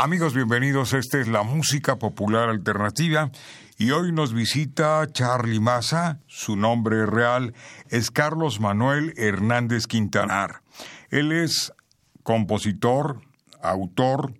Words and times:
Amigos, 0.00 0.32
bienvenidos. 0.32 0.92
Esta 0.92 1.18
es 1.18 1.26
la 1.26 1.42
música 1.42 1.98
popular 1.98 2.50
alternativa 2.50 3.32
y 3.78 3.90
hoy 3.90 4.12
nos 4.12 4.32
visita 4.32 5.04
Charlie 5.10 5.58
Massa. 5.58 6.20
Su 6.28 6.54
nombre 6.54 7.04
real 7.04 7.52
es 7.90 8.12
Carlos 8.12 8.60
Manuel 8.60 9.12
Hernández 9.16 9.88
Quintanar. 9.88 10.62
Él 11.10 11.32
es 11.32 11.72
compositor, 12.22 13.22
autor, 13.60 14.34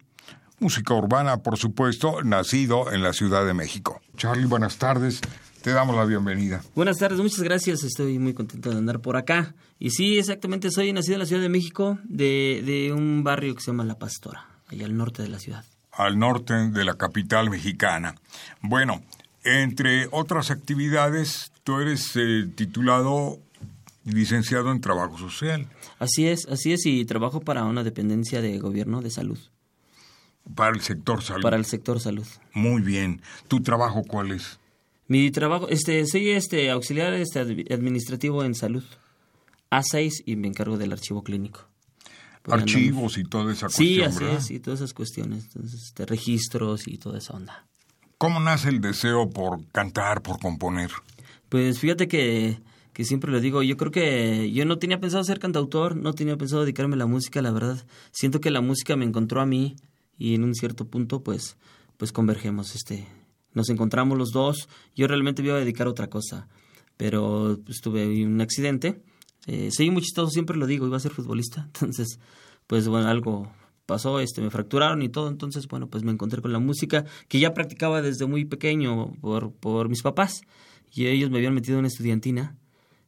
música 0.60 0.94
urbana, 0.94 1.38
por 1.38 1.58
supuesto, 1.58 2.22
nacido 2.22 2.92
en 2.92 3.02
la 3.02 3.12
Ciudad 3.12 3.44
de 3.44 3.52
México. 3.52 4.00
Charlie, 4.16 4.47
buenas 4.47 4.78
tardes. 4.78 5.20
Te 5.62 5.72
damos 5.72 5.97
la 5.97 6.04
bienvenida. 6.04 6.62
Buenas 6.77 6.98
tardes, 6.98 7.19
muchas 7.19 7.42
gracias. 7.42 7.82
Estoy 7.82 8.20
muy 8.20 8.32
contento 8.32 8.70
de 8.70 8.77
andar 8.77 9.00
por 9.00 9.16
acá. 9.16 9.56
Y 9.80 9.91
sí, 9.91 10.20
exactamente, 10.20 10.70
soy 10.70 10.92
nacido 10.92 11.14
en 11.14 11.19
la 11.19 11.27
Ciudad 11.27 11.42
de 11.42 11.48
México, 11.48 11.98
de, 12.04 12.62
de 12.64 12.92
un 12.92 13.25
barrio 13.25 13.56
que 13.56 13.60
se 13.60 13.72
llama 13.72 13.82
La 13.82 13.98
Pastora 13.98 14.57
allá 14.69 14.86
al 14.86 14.97
norte 14.97 15.22
de 15.22 15.28
la 15.28 15.38
ciudad. 15.38 15.64
Al 15.92 16.19
norte 16.19 16.55
de 16.55 16.84
la 16.84 16.94
capital 16.94 17.50
mexicana. 17.50 18.14
Bueno, 18.61 19.02
entre 19.44 20.08
otras 20.10 20.50
actividades, 20.50 21.52
tú 21.64 21.80
eres 21.80 22.12
eh, 22.16 22.48
titulado 22.55 23.38
licenciado 24.05 24.72
en 24.72 24.80
Trabajo 24.80 25.19
Social. 25.19 25.69
Así 25.98 26.28
es, 26.28 26.47
así 26.47 26.72
es, 26.72 26.86
y 26.86 27.05
trabajo 27.05 27.41
para 27.41 27.64
una 27.64 27.84
dependencia 27.84 28.41
de 28.41 28.58
gobierno 28.58 29.02
de 29.02 29.10
salud. 29.10 29.38
Para 30.55 30.75
el 30.75 30.80
sector 30.80 31.22
salud. 31.22 31.42
Para 31.42 31.56
el 31.56 31.64
sector 31.64 32.00
salud. 32.00 32.27
Muy 32.55 32.80
bien. 32.80 33.20
¿Tu 33.48 33.60
trabajo 33.60 34.03
cuál 34.03 34.32
es? 34.32 34.58
Mi 35.06 35.30
trabajo, 35.30 35.69
este, 35.69 36.06
soy 36.06 36.30
este 36.30 36.70
auxiliar 36.70 37.12
este, 37.14 37.41
administrativo 37.41 38.44
en 38.44 38.55
salud. 38.55 38.84
A6 39.70 40.22
y 40.25 40.36
me 40.36 40.48
encargo 40.48 40.78
del 40.78 40.92
archivo 40.92 41.22
clínico 41.22 41.69
archivos 42.50 43.18
y 43.18 43.24
toda 43.24 43.52
esa 43.52 43.66
cuestión. 43.66 43.88
Sí, 43.88 44.02
así 44.02 44.24
es, 44.24 44.50
y 44.50 44.60
todas 44.60 44.80
esas 44.80 44.94
cuestiones, 44.94 45.44
entonces, 45.44 45.82
este, 45.82 46.06
registros 46.06 46.88
y 46.88 46.98
toda 46.98 47.18
esa 47.18 47.34
onda. 47.34 47.66
¿Cómo 48.18 48.41
nace 48.41 48.68
el 48.68 48.80
deseo 48.80 49.30
por 49.30 49.64
cantar, 49.70 50.22
por 50.22 50.41
componer? 50.41 50.91
Pues 51.48 51.78
fíjate 51.78 52.08
que, 52.08 52.60
que 52.92 53.04
siempre 53.04 53.30
lo 53.30 53.41
digo, 53.41 53.62
yo 53.62 53.76
creo 53.76 53.92
que 53.92 54.50
yo 54.52 54.64
no 54.64 54.78
tenía 54.78 55.00
pensado 55.00 55.22
ser 55.24 55.38
cantautor, 55.38 55.96
no 55.96 56.12
tenía 56.12 56.36
pensado 56.36 56.62
dedicarme 56.62 56.94
a 56.94 56.98
la 56.98 57.06
música, 57.06 57.41
la 57.42 57.52
verdad. 57.52 57.86
Siento 58.10 58.41
que 58.41 58.50
la 58.50 58.60
música 58.60 58.97
me 58.97 59.04
encontró 59.04 59.41
a 59.41 59.47
mí 59.47 59.76
y 60.19 60.34
en 60.34 60.44
un 60.44 60.54
cierto 60.54 60.86
punto 60.86 61.22
pues 61.22 61.56
pues 61.98 62.12
convergemos, 62.12 62.75
este, 62.75 63.06
nos 63.53 63.69
encontramos 63.69 64.16
los 64.16 64.30
dos. 64.30 64.69
Yo 64.94 65.06
realmente 65.06 65.42
me 65.42 65.48
iba 65.48 65.56
a 65.56 65.60
dedicar 65.60 65.86
a 65.86 65.91
otra 65.91 66.09
cosa, 66.09 66.48
pero 66.97 67.59
pues, 67.65 67.80
tuve 67.80 68.25
un 68.25 68.41
accidente 68.41 69.03
eh, 69.47 69.71
soy 69.71 69.91
muy 69.91 70.03
chistoso, 70.03 70.31
siempre 70.31 70.56
lo 70.56 70.66
digo, 70.66 70.87
iba 70.87 70.97
a 70.97 71.00
ser 71.00 71.12
futbolista. 71.12 71.62
Entonces, 71.75 72.19
pues 72.66 72.88
bueno, 72.88 73.09
algo 73.09 73.50
pasó, 73.87 74.21
este, 74.21 74.43
me 74.43 74.50
fracturaron 74.50 75.00
y 75.03 75.09
todo. 75.09 75.28
Entonces, 75.28 75.66
bueno, 75.69 75.88
pues 75.88 76.04
me 76.04 76.12
encontré 76.12 76.43
con 76.43 76.53
la 76.53 76.59
música 76.59 77.04
que 77.28 77.41
ya 77.41 77.54
practicaba 77.54 78.03
desde 78.03 78.27
muy 78.27 78.44
pequeño 78.44 79.12
por, 79.21 79.53
por 79.53 79.88
mis 79.88 80.03
papás. 80.03 80.43
Y 80.93 81.06
ellos 81.06 81.31
me 81.31 81.38
habían 81.38 81.54
metido 81.54 81.75
en 81.75 81.81
una 81.81 81.88
estudiantina. 81.88 82.56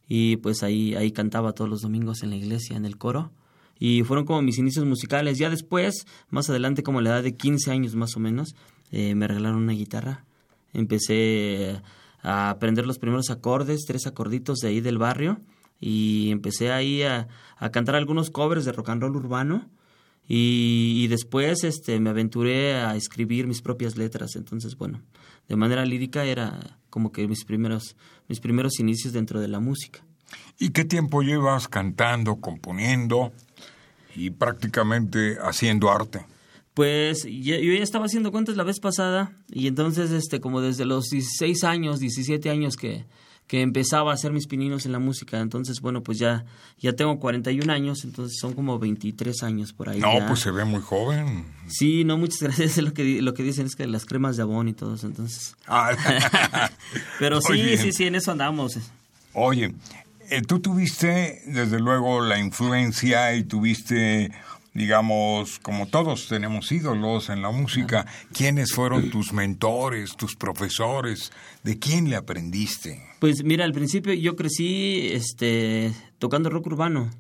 Y 0.09 0.37
pues 0.39 0.63
ahí, 0.63 0.95
ahí 0.95 1.13
cantaba 1.13 1.53
todos 1.53 1.69
los 1.69 1.83
domingos 1.83 2.23
en 2.23 2.31
la 2.31 2.37
iglesia, 2.37 2.77
en 2.77 2.87
el 2.87 2.97
coro. 2.97 3.31
Y 3.79 4.03
fueron 4.03 4.25
como 4.25 4.41
mis 4.43 4.59
inicios 4.59 4.87
musicales. 4.87 5.39
Ya 5.39 5.51
después, 5.51 6.07
más 6.31 6.49
adelante, 6.49 6.83
como 6.83 6.99
a 6.99 7.03
la 7.03 7.11
edad 7.11 7.23
de 7.23 7.37
15 7.37 7.71
años 7.71 7.95
más 7.95 8.17
o 8.17 8.21
menos, 8.21 8.55
eh, 8.91 9.15
me 9.15 9.29
regalaron 9.29 9.63
una 9.63 9.73
guitarra. 9.73 10.25
Empecé 10.73 11.81
a 12.23 12.51
aprender 12.51 12.87
los 12.87 12.99
primeros 12.99 13.31
acordes, 13.31 13.85
tres 13.87 14.07
acorditos 14.07 14.59
de 14.59 14.69
ahí 14.69 14.81
del 14.81 14.99
barrio 14.99 15.41
y 15.81 16.31
empecé 16.31 16.71
ahí 16.71 17.03
a, 17.03 17.29
a, 17.57 17.71
cantar 17.71 17.97
algunos 17.97 18.31
covers 18.31 18.65
de 18.65 18.73
rock 18.73 18.91
and 18.91 19.03
roll 19.03 19.17
urbano 19.17 19.69
y, 20.29 21.09
después 21.09 21.65
este 21.65 21.99
me 21.99 22.11
aventuré 22.11 22.75
a 22.75 22.95
escribir 22.95 23.49
mis 23.49 23.63
propias 23.63 23.97
letras. 23.97 24.37
Entonces 24.37 24.77
bueno 24.77 25.03
de 25.49 25.57
manera 25.57 25.85
lírica 25.85 26.25
era 26.25 26.79
como 26.91 27.11
que 27.11 27.27
mis 27.27 27.45
primeros 27.45 27.97
mis 28.29 28.39
primeros 28.39 28.79
inicios 28.79 29.13
dentro 29.13 29.41
de 29.41 29.49
la 29.49 29.59
música. 29.59 30.05
Y 30.59 30.71
qué 30.71 30.85
tiempo 30.85 31.23
llevas 31.23 31.67
cantando 31.67 32.37
componiendo 32.37 33.33
y 34.15 34.31
prácticamente 34.31 35.39
haciendo 35.41 35.91
arte 35.91 36.25
pues 36.75 37.25
yo 37.25 37.57
ya 37.57 37.83
estaba 37.83 38.07
haciendo 38.07 38.31
cuentas 38.31 38.57
la 38.57 38.63
vez 38.63 38.79
pasada 38.81 39.33
y 39.51 39.67
entonces 39.67 40.13
este 40.13 40.41
como 40.41 40.61
desde 40.61 40.85
los 40.85 41.07
16 41.11 41.65
años 41.65 42.01
17 42.01 42.49
años 42.51 42.77
que 42.77 43.07
que 43.51 43.63
empezaba 43.63 44.13
a 44.13 44.15
hacer 44.15 44.33
mis 44.33 44.47
pininos 44.47 44.87
en 44.87 44.93
la 44.93 45.01
música. 45.01 45.41
Entonces, 45.41 45.81
bueno, 45.81 46.05
pues 46.05 46.21
ya, 46.21 46.45
ya 46.79 46.93
tengo 46.93 47.19
41 47.19 47.73
años, 47.73 48.05
entonces 48.05 48.39
son 48.41 48.53
como 48.53 48.79
23 48.79 49.43
años 49.43 49.73
por 49.73 49.89
ahí. 49.89 49.99
No, 49.99 50.25
pues 50.29 50.39
se 50.39 50.53
ve 50.53 50.65
muy 50.65 50.81
joven. 50.81 51.47
Sí, 51.67 52.05
no, 52.05 52.17
muchas 52.17 52.43
gracias. 52.43 52.79
Lo 52.79 52.95
que, 52.95 53.21
lo 53.21 53.35
que 53.35 53.43
dicen 53.43 53.67
es 53.67 53.75
que 53.75 53.89
las 53.89 54.07
cremas 54.07 54.37
de 54.37 54.45
abón 54.45 54.69
y 54.69 54.73
todo 54.73 54.95
eso, 54.95 55.09
entonces. 55.09 55.57
Ah. 55.67 56.71
Pero 57.19 57.41
sí, 57.41 57.77
sí, 57.77 57.93
sí, 57.93 58.05
en 58.07 58.15
eso 58.15 58.31
andamos. 58.31 58.79
Oye, 59.33 59.75
eh, 60.29 60.43
tú 60.43 60.61
tuviste, 60.61 61.43
desde 61.45 61.81
luego, 61.81 62.21
la 62.21 62.39
influencia 62.39 63.35
y 63.35 63.43
tuviste 63.43 64.31
digamos, 64.75 65.59
como 65.59 65.87
todos 65.87 66.29
tenemos 66.29 66.71
ídolos 66.73 67.29
en 67.29 67.43
la 67.43 67.51
música, 67.51 68.07
¿quiénes 68.33 68.73
fueron 68.73 69.11
tus 69.11 69.33
mentores, 69.33 70.17
tus 70.17 70.37
profesores? 70.37 71.33
¿De 71.65 71.79
quién 71.79 72.09
le 72.09 72.17
aprendiste? 72.17 73.03
Pues 73.19 73.45
mira, 73.45 73.65
al 73.65 73.73
principio 73.73 74.13
yo 74.15 74.37
crecí 74.37 75.09
este, 75.13 75.93
tocando 76.19 76.51
rock 76.51 76.69
urbano 76.69 77.11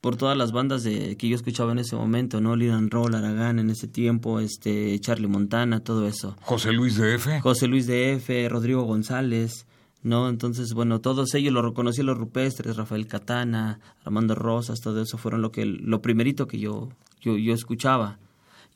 por 0.00 0.16
todas 0.16 0.36
las 0.36 0.52
bandas 0.52 0.82
de, 0.82 1.16
que 1.16 1.28
yo 1.28 1.34
escuchaba 1.34 1.72
en 1.72 1.78
ese 1.78 1.96
momento, 1.96 2.38
¿no? 2.38 2.56
Liran 2.56 2.90
Roll, 2.90 3.14
Aragán 3.14 3.58
en 3.58 3.70
ese 3.70 3.88
tiempo, 3.88 4.38
este, 4.38 4.98
Charlie 5.00 5.28
Montana, 5.28 5.80
todo 5.80 6.06
eso. 6.06 6.36
José 6.42 6.72
Luis 6.72 6.96
de 6.96 7.14
F. 7.14 7.40
José 7.40 7.68
Luis 7.68 7.86
de 7.86 8.12
F, 8.12 8.48
Rodrigo 8.50 8.82
González, 8.82 9.66
¿no? 10.04 10.28
Entonces, 10.28 10.72
bueno, 10.72 11.00
todos 11.00 11.34
ellos 11.34 11.52
lo 11.52 11.62
reconocí 11.62 12.02
los 12.02 12.16
rupestres, 12.16 12.76
Rafael 12.76 13.08
Catana, 13.08 13.80
Armando 14.04 14.36
Rosas, 14.36 14.80
todo 14.80 15.02
eso 15.02 15.18
fueron 15.18 15.42
lo 15.42 15.50
que 15.50 15.66
lo 15.66 16.00
primerito 16.00 16.46
que 16.46 16.60
yo 16.60 16.90
yo, 17.24 17.36
yo 17.36 17.54
escuchaba. 17.54 18.18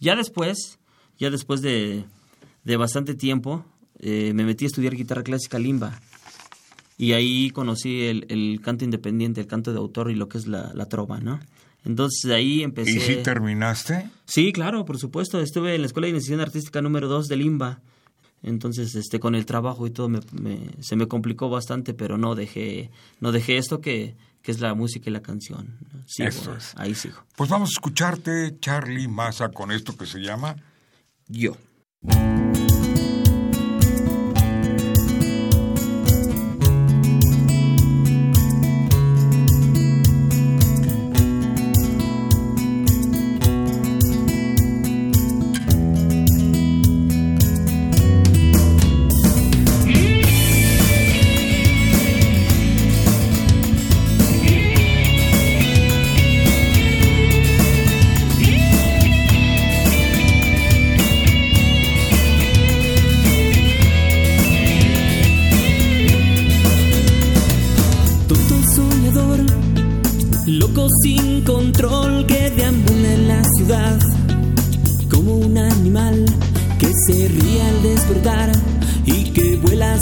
Ya 0.00 0.16
después, 0.16 0.78
ya 1.18 1.30
después 1.30 1.60
de, 1.60 2.04
de 2.64 2.76
bastante 2.76 3.14
tiempo, 3.14 3.64
eh, 3.98 4.32
me 4.34 4.44
metí 4.44 4.64
a 4.64 4.68
estudiar 4.68 4.96
guitarra 4.96 5.22
clásica 5.22 5.58
limba. 5.58 6.00
Y 6.96 7.12
ahí 7.12 7.50
conocí 7.50 8.06
el, 8.06 8.26
el, 8.28 8.60
canto 8.60 8.84
independiente, 8.84 9.40
el 9.40 9.46
canto 9.46 9.72
de 9.72 9.78
autor 9.78 10.10
y 10.10 10.16
lo 10.16 10.28
que 10.28 10.38
es 10.38 10.46
la, 10.46 10.72
la 10.74 10.86
trova, 10.86 11.20
¿no? 11.20 11.38
Entonces 11.84 12.28
de 12.28 12.34
ahí 12.34 12.62
empecé... 12.62 12.90
¿Y 12.90 13.00
si 13.00 13.16
terminaste? 13.22 14.10
Sí, 14.24 14.52
claro, 14.52 14.84
por 14.84 14.98
supuesto. 14.98 15.40
Estuve 15.40 15.76
en 15.76 15.82
la 15.82 15.86
Escuela 15.86 16.06
de 16.06 16.10
Iniciación 16.10 16.40
Artística 16.40 16.82
número 16.82 17.06
2 17.06 17.28
de 17.28 17.36
Limba. 17.36 17.80
Entonces, 18.42 18.94
este, 18.94 19.20
con 19.20 19.34
el 19.34 19.46
trabajo 19.46 19.86
y 19.86 19.90
todo 19.90 20.08
me, 20.08 20.20
se 20.80 20.96
me 20.96 21.08
complicó 21.08 21.48
bastante, 21.48 21.94
pero 21.94 22.18
no 22.18 22.34
dejé, 22.34 22.90
no 23.20 23.32
dejé 23.32 23.58
esto 23.58 23.80
que, 23.80 24.16
que 24.42 24.52
es 24.52 24.60
la 24.60 24.74
música 24.74 25.10
y 25.10 25.12
la 25.12 25.22
canción. 25.22 25.78
Eso 26.18 26.54
es. 26.54 26.74
Ahí 26.76 26.94
sigo. 26.94 27.18
Pues 27.36 27.50
vamos 27.50 27.70
a 27.70 27.72
escucharte, 27.72 28.58
Charlie 28.60 29.08
Massa, 29.08 29.50
con 29.50 29.72
esto 29.72 29.96
que 29.96 30.06
se 30.06 30.20
llama 30.20 30.56
Yo. 31.26 31.56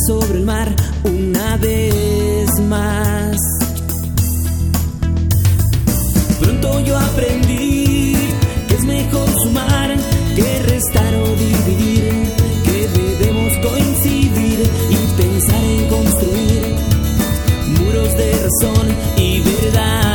Sobre 0.05 0.39
el 0.39 0.45
mar 0.45 0.75
una 1.05 1.57
vez 1.57 2.51
más. 2.69 3.37
Pronto 6.41 6.81
yo 6.81 6.99
aprendí 6.99 8.17
que 8.69 8.75
es 8.75 8.85
mejor 8.85 9.29
sumar 9.43 9.97
que 10.35 10.63
restar 10.65 11.15
o 11.15 11.27
dividir, 11.37 12.13
que 12.65 12.89
debemos 12.89 13.53
coincidir 13.59 14.71
y 14.91 15.23
pensar 15.23 15.65
en 15.65 15.89
construir 15.89 16.63
muros 17.79 18.17
de 18.17 18.33
razón 18.33 18.89
y 19.17 19.41
verdad. 19.41 20.06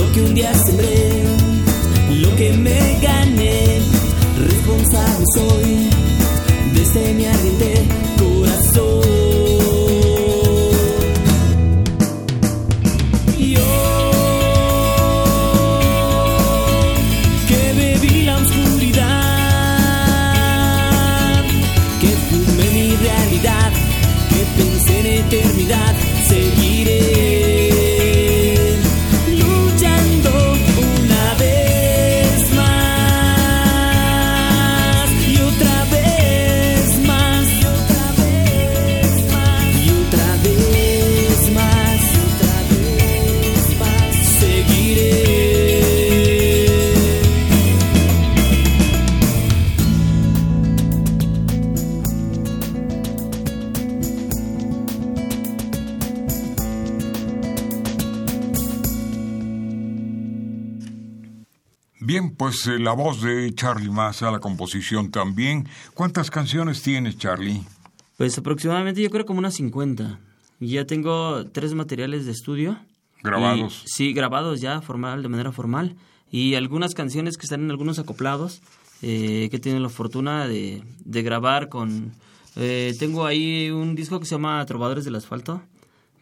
Lo 0.00 0.12
que 0.12 0.22
un 0.22 0.34
día 0.34 0.52
sembré, 0.54 1.24
lo 2.22 2.34
que 2.36 2.52
me 2.54 2.98
gané, 3.00 3.80
responsable 4.38 5.24
soy 5.34 5.89
Bien, 62.10 62.34
pues 62.34 62.66
eh, 62.66 62.80
la 62.80 62.90
voz 62.92 63.22
de 63.22 63.54
Charlie 63.54 63.88
Massa, 63.88 64.32
la 64.32 64.40
composición 64.40 65.12
también. 65.12 65.68
¿Cuántas 65.94 66.28
canciones 66.28 66.82
tienes, 66.82 67.16
Charlie? 67.18 67.62
Pues 68.16 68.36
aproximadamente 68.36 69.00
yo 69.00 69.10
creo 69.10 69.24
como 69.24 69.38
unas 69.38 69.54
50. 69.54 70.18
Ya 70.58 70.84
tengo 70.86 71.46
tres 71.52 71.72
materiales 71.74 72.26
de 72.26 72.32
estudio. 72.32 72.80
Grabados. 73.22 73.84
Y- 73.84 73.88
sí, 73.90 74.12
grabados 74.12 74.60
ya, 74.60 74.80
formal, 74.80 75.22
de 75.22 75.28
manera 75.28 75.52
formal. 75.52 75.94
Y 76.32 76.56
algunas 76.56 76.94
canciones 76.94 77.36
que 77.36 77.46
están 77.46 77.60
en 77.62 77.70
algunos 77.70 78.00
acoplados, 78.00 78.60
eh, 79.02 79.46
que 79.48 79.60
tienen 79.60 79.80
la 79.80 79.88
fortuna 79.88 80.48
de, 80.48 80.82
de 81.04 81.22
grabar 81.22 81.68
con... 81.68 82.10
eh, 82.56 82.92
tengo 82.98 83.24
ahí 83.24 83.70
un 83.70 83.94
disco 83.94 84.18
que 84.18 84.26
se 84.26 84.34
llama 84.34 84.66
Trovadores 84.66 85.04
del 85.04 85.14
Asfalto, 85.14 85.62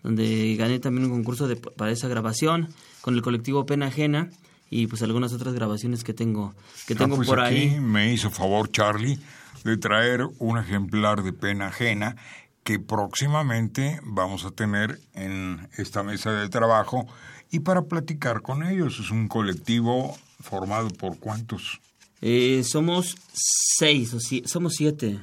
donde 0.03 0.55
gané 0.57 0.81
también 0.81 1.07
un 1.07 1.13
concurso 1.13 1.49
de, 1.49 1.57
para 1.57 1.93
esa 1.93 2.09
grabación 2.09 2.69
con 3.01 3.15
el 3.15 3.23
colectivo 3.23 3.65
Pena 3.65 3.87
Ajena 3.87 4.29
y 4.71 4.87
pues 4.87 5.03
algunas 5.03 5.33
otras 5.33 5.55
grabaciones 5.55 6.05
que 6.05 6.13
tengo 6.15 6.55
que 6.87 6.95
Ah, 6.95 6.99
tengo 6.99 7.17
pues 7.17 7.29
por 7.29 7.41
aquí 7.41 7.55
ahí. 7.57 7.81
me 7.81 8.13
hizo 8.13 8.31
favor 8.31 8.71
Charlie 8.71 9.19
de 9.65 9.77
traer 9.77 10.27
un 10.39 10.59
ejemplar 10.59 11.23
de 11.23 11.33
pena 11.33 11.69
ajena 11.69 12.17
que 12.65 12.79
próximamente 12.79 14.01
vamos 14.05 14.45
a 14.45 14.51
tener 14.51 15.01
en 15.15 15.69
esta 15.79 16.03
mesa 16.03 16.33
de 16.33 16.49
trabajo 16.49 17.07
y 17.51 17.61
para 17.61 17.83
platicar 17.83 18.43
con 18.43 18.63
ellos. 18.63 19.01
Es 19.01 19.11
un 19.11 19.27
colectivo 19.27 20.17
formado 20.41 20.89
por 20.91 21.19
cuántos? 21.19 21.81
Eh, 22.21 22.63
somos 22.65 23.17
seis, 23.33 24.13
o 24.13 24.21
si- 24.21 24.43
somos 24.45 24.75
siete. 24.77 25.19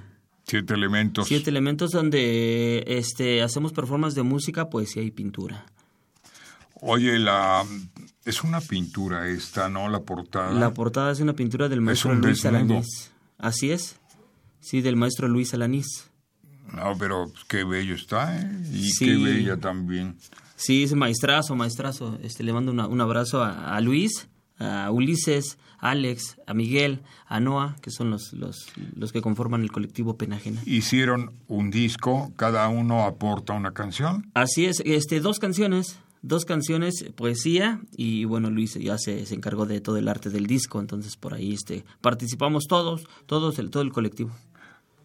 Siete 0.47 0.73
elementos. 0.73 1.27
Siete 1.27 1.49
elementos 1.49 1.91
donde 1.91 2.83
este, 2.87 3.41
hacemos 3.43 3.73
performance 3.73 4.15
de 4.15 4.23
música, 4.23 4.69
poesía 4.69 5.03
y 5.03 5.11
pintura. 5.11 5.65
Oye, 6.81 7.17
la 7.19 7.63
es 8.25 8.43
una 8.43 8.59
pintura 8.61 9.27
esta, 9.29 9.69
¿no? 9.69 9.87
La 9.89 9.99
portada. 10.01 10.51
La 10.53 10.73
portada 10.73 11.11
es 11.11 11.19
una 11.19 11.33
pintura 11.33 11.69
del 11.69 11.81
maestro 11.81 12.11
un 12.11 12.21
Luis 12.21 12.41
desnudo. 12.41 12.57
Alanís. 12.65 13.11
Así 13.37 13.71
es. 13.71 13.97
Sí, 14.59 14.81
del 14.81 14.95
maestro 14.95 15.27
Luis 15.27 15.53
Alanís. 15.53 16.09
No, 16.73 16.97
pero 16.97 17.27
pues, 17.31 17.43
qué 17.45 17.63
bello 17.63 17.93
está, 17.95 18.37
¿eh? 18.39 18.51
Y 18.73 18.89
Sí. 18.89 19.05
qué 19.05 19.15
bella 19.17 19.57
también. 19.57 20.17
Sí, 20.55 20.83
es 20.83 20.93
maestrazo, 20.93 21.55
maestrazo. 21.55 22.17
Este, 22.23 22.43
le 22.43 22.51
mando 22.53 22.71
una- 22.71 22.87
un 22.87 22.99
abrazo 23.01 23.43
a, 23.43 23.75
a 23.75 23.81
Luis, 23.81 24.27
a 24.57 24.89
Ulises, 24.89 25.57
a 25.79 25.91
Alex, 25.91 26.37
a 26.47 26.53
Miguel, 26.55 27.01
a 27.27 27.39
Noah, 27.39 27.75
que 27.81 27.91
son 27.91 28.09
los, 28.09 28.33
los, 28.33 28.65
los 28.95 29.11
que 29.11 29.21
conforman 29.21 29.61
el 29.61 29.71
colectivo 29.71 30.17
Penajena. 30.17 30.61
Hicieron 30.65 31.33
un 31.47 31.69
disco, 31.69 32.31
cada 32.37 32.67
uno 32.69 33.03
aporta 33.03 33.53
una 33.53 33.71
canción. 33.73 34.31
Así 34.33 34.65
es, 34.65 34.81
este, 34.85 35.19
dos 35.19 35.37
canciones, 35.39 35.99
dos 36.27 36.45
canciones, 36.45 37.05
poesía, 37.15 37.79
y 37.95 38.25
bueno, 38.25 38.49
Luis 38.49 38.73
ya 38.75 38.97
se, 38.97 39.25
se 39.25 39.35
encargó 39.35 39.65
de 39.65 39.79
todo 39.81 39.97
el 39.97 40.07
arte 40.07 40.29
del 40.29 40.47
disco, 40.47 40.79
entonces 40.79 41.15
por 41.17 41.33
ahí 41.33 41.53
este, 41.53 41.85
participamos 42.01 42.65
todos, 42.67 43.03
todos, 43.25 43.59
el, 43.59 43.69
todo 43.69 43.83
el 43.83 43.91
colectivo. 43.91 44.31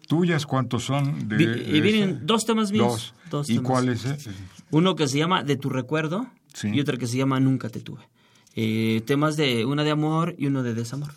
¿Tuyas 0.07 0.45
cuántos 0.45 0.83
son? 0.83 1.27
De, 1.29 1.37
Vi- 1.37 1.45
de 1.45 1.77
y 1.77 1.81
vienen 1.81 2.09
ese? 2.09 2.19
dos 2.23 2.45
temas 2.45 2.71
míos. 2.71 3.13
Dos. 3.29 3.47
Dos 3.47 3.49
¿Y 3.49 3.59
cuál 3.59 3.87
es? 3.89 4.03
ese? 4.03 4.31
Uno 4.71 4.95
que 4.95 5.07
se 5.07 5.17
llama 5.17 5.43
De 5.43 5.55
tu 5.55 5.69
recuerdo 5.69 6.27
Sí. 6.53 6.67
y 6.73 6.81
otro 6.81 6.97
que 6.97 7.07
se 7.07 7.15
llama 7.17 7.39
Nunca 7.39 7.69
te 7.69 7.79
tuve. 7.79 8.01
Eh, 8.55 9.01
temas 9.05 9.37
de 9.37 9.63
una 9.65 9.85
de 9.85 9.91
amor 9.91 10.35
y 10.37 10.47
uno 10.47 10.63
de 10.63 10.73
desamor. 10.73 11.13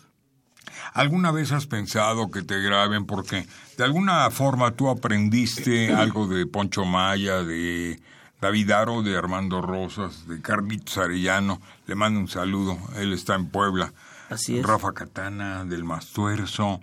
¿Alguna 0.93 1.31
vez 1.31 1.51
has 1.51 1.67
pensado 1.67 2.31
que 2.31 2.41
te 2.41 2.61
graben? 2.61 3.05
Porque 3.05 3.45
de 3.77 3.83
alguna 3.83 4.29
forma 4.31 4.71
tú 4.71 4.87
aprendiste 4.87 5.91
algo 5.93 6.27
de 6.27 6.45
Poncho 6.45 6.85
Maya, 6.85 7.43
de 7.43 7.99
David 8.45 8.69
Aro, 8.69 9.01
de 9.01 9.17
Armando 9.17 9.59
Rosas, 9.59 10.27
de 10.27 10.39
Carlitos 10.39 10.99
Arellano. 10.99 11.59
Le 11.87 11.95
mando 11.95 12.19
un 12.19 12.27
saludo. 12.27 12.77
Él 12.95 13.11
está 13.11 13.33
en 13.33 13.47
Puebla. 13.47 13.91
Así 14.29 14.59
es. 14.59 14.63
Rafa 14.63 14.93
Catana, 14.93 15.65
del 15.65 15.83
Mastuerzo 15.83 16.79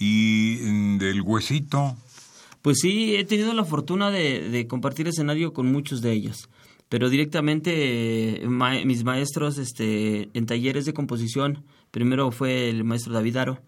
y 0.00 0.58
mm, 0.62 0.98
del 0.98 1.22
Huesito. 1.22 1.96
Pues 2.60 2.78
sí, 2.80 3.14
he 3.14 3.24
tenido 3.24 3.54
la 3.54 3.64
fortuna 3.64 4.10
de, 4.10 4.48
de 4.50 4.66
compartir 4.66 5.06
escenario 5.06 5.52
con 5.52 5.70
muchos 5.70 6.02
de 6.02 6.10
ellos 6.10 6.48
pero 6.88 7.08
directamente 7.08 8.44
eh, 8.44 8.48
mis 8.84 9.02
maestros 9.02 9.58
este, 9.58 10.28
en 10.34 10.46
talleres 10.46 10.84
de 10.86 10.92
composición, 10.92 11.64
primero 11.90 12.30
fue 12.30 12.68
el 12.68 12.84
maestro 12.84 13.12
David 13.12 13.38
Aro, 13.38 13.58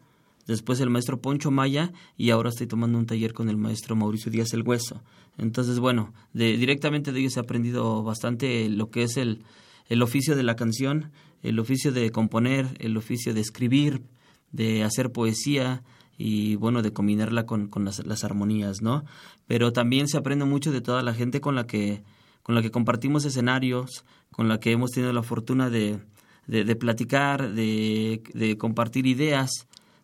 después 0.49 0.81
el 0.81 0.91
maestro 0.91 1.21
Poncho 1.21 1.53
Maya 1.53 1.93
y 2.17 2.31
ahora 2.31 2.49
estoy 2.49 2.67
tomando 2.67 2.99
un 2.99 3.07
taller 3.07 3.33
con 3.33 3.49
el 3.49 3.57
maestro 3.57 3.95
Mauricio 3.95 4.33
Díaz 4.33 4.53
El 4.53 4.63
Hueso. 4.63 5.03
Entonces, 5.37 5.79
bueno, 5.79 6.13
de, 6.33 6.57
directamente 6.57 7.13
de 7.13 7.21
ellos 7.21 7.37
he 7.37 7.41
aprendido 7.41 8.03
bastante 8.03 8.69
lo 8.69 8.91
que 8.91 9.05
es 9.05 9.17
el, 9.17 9.45
el 9.87 10.03
oficio 10.03 10.35
de 10.35 10.43
la 10.43 10.57
canción, 10.57 11.13
el 11.43 11.61
oficio 11.61 11.93
de 11.93 12.11
componer, 12.11 12.67
el 12.81 12.97
oficio 12.97 13.33
de 13.33 13.41
escribir, 13.41 14.03
de 14.51 14.83
hacer 14.83 15.13
poesía, 15.13 15.85
y 16.21 16.57
bueno, 16.57 16.83
de 16.83 16.93
combinarla 16.93 17.47
con, 17.47 17.69
con 17.69 17.85
las, 17.85 18.05
las, 18.05 18.25
armonías, 18.25 18.83
¿no? 18.83 19.05
Pero 19.47 19.73
también 19.73 20.09
se 20.09 20.19
aprende 20.19 20.45
mucho 20.45 20.73
de 20.73 20.81
toda 20.81 21.03
la 21.03 21.15
gente 21.15 21.41
con 21.41 21.55
la 21.55 21.65
que 21.65 22.03
con 22.43 22.55
la 22.55 22.63
que 22.63 22.71
compartimos 22.71 23.27
escenarios, 23.27 24.07
con 24.31 24.49
la 24.49 24.59
que 24.59 24.73
hemos 24.73 24.91
tenido 24.91 25.13
la 25.13 25.23
fortuna 25.23 25.69
de, 25.69 26.01
de, 26.47 26.77
platicar, 26.77 27.53
de, 27.53 28.23
de, 28.33 28.57
compartir 28.57 29.07
ideas, 29.07 29.51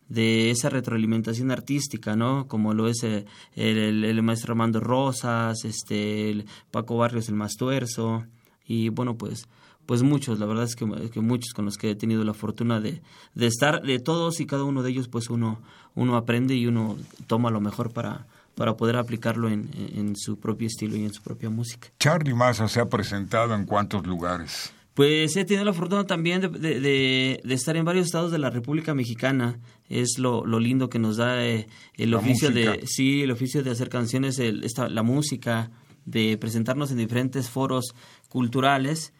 de 0.09 0.51
esa 0.51 0.69
retroalimentación 0.69 1.51
artística, 1.51 2.15
¿no? 2.15 2.47
Como 2.47 2.73
lo 2.73 2.87
es 2.87 3.03
eh, 3.03 3.25
el, 3.55 4.03
el, 4.03 4.21
maestro 4.23 4.53
Armando 4.53 4.79
Rosas, 4.79 5.65
este, 5.65 6.45
Paco 6.71 6.97
Barrios, 6.97 7.29
el 7.29 7.35
Mastuerzo, 7.35 8.25
y 8.67 8.89
bueno, 8.89 9.17
pues 9.17 9.47
pues 9.85 10.01
muchos, 10.01 10.39
la 10.39 10.45
verdad 10.45 10.63
es 10.63 10.75
que, 10.75 10.85
muchos 10.85 11.53
con 11.53 11.65
los 11.65 11.77
que 11.77 11.91
he 11.91 11.95
tenido 11.95 12.23
la 12.23 12.33
fortuna 12.33 12.79
de, 12.79 13.01
de 13.35 13.45
estar, 13.47 13.81
de 13.81 13.99
todos 13.99 14.39
y 14.39 14.45
cada 14.45 14.63
uno 14.63 14.81
de 14.81 14.89
ellos, 14.89 15.07
pues 15.07 15.29
uno, 15.29 15.59
uno 15.93 16.15
aprende 16.15 16.55
y 16.55 16.65
uno 16.65 16.97
toma 17.27 17.51
lo 17.51 17.61
mejor 17.61 17.91
para, 17.91 18.25
para 18.55 18.75
poder 18.77 18.95
aplicarlo 18.95 19.49
en, 19.49 19.69
en, 19.95 20.15
su 20.15 20.39
propio 20.39 20.67
estilo 20.67 20.95
y 20.95 21.03
en 21.03 21.13
su 21.13 21.21
propia 21.21 21.49
música. 21.49 21.89
Charlie 21.99 22.33
Massa 22.33 22.67
se 22.67 22.79
ha 22.79 22.89
presentado 22.89 23.53
en 23.53 23.65
cuántos 23.65 24.05
lugares? 24.07 24.73
Pues 24.95 25.35
he 25.35 25.43
tenido 25.43 25.65
la 25.65 25.73
fortuna 25.73 26.05
también 26.05 26.39
de, 26.39 26.47
de, 26.47 27.41
de, 27.43 27.53
estar 27.53 27.75
en 27.75 27.83
varios 27.83 28.05
estados 28.05 28.31
de 28.31 28.39
la 28.39 28.49
República 28.49 28.95
Mexicana. 28.95 29.59
Es 29.89 30.17
lo, 30.17 30.45
lo 30.45 30.61
lindo 30.61 30.89
que 30.89 30.99
nos 30.99 31.17
da 31.17 31.45
eh, 31.45 31.67
el 31.95 32.13
oficio 32.13 32.49
de 32.49 32.81
sí, 32.87 33.21
el 33.21 33.31
oficio 33.31 33.61
de 33.61 33.71
hacer 33.71 33.89
canciones, 33.89 34.39
el, 34.39 34.63
esta, 34.63 34.87
la 34.87 35.03
música, 35.03 35.69
de 36.05 36.37
presentarnos 36.37 36.91
en 36.91 36.97
diferentes 36.97 37.49
foros 37.49 37.93
culturales. 38.29 39.11